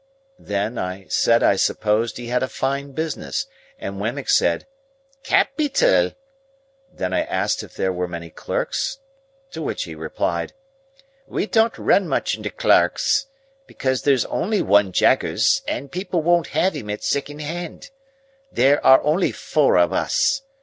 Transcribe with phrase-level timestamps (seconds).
[0.39, 3.45] Then, I said I supposed he had a fine business,
[3.77, 4.65] and Wemmick said,
[5.23, 6.13] "Ca pi tal!"
[6.91, 8.97] Then I asked if there were many clerks?
[9.51, 10.53] to which he replied,—
[11.27, 13.27] "We don't run much into clerks,
[13.67, 17.91] because there's only one Jaggers, and people won't have him at second hand.
[18.51, 20.41] There are only four of us.